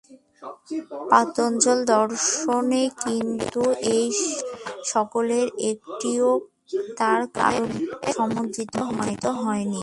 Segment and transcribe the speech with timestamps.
[1.11, 3.61] পাতঞ্জল-দর্শনে কিন্তু
[3.95, 6.29] এ-সকলের একটিও
[6.97, 8.73] তার কারণ বলে সমর্থিত
[9.39, 9.79] হয়নি।